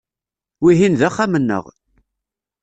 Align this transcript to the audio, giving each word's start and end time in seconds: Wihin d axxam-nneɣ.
Wihin 0.63 0.93
d 0.99 1.01
axxam-nneɣ. 1.07 1.65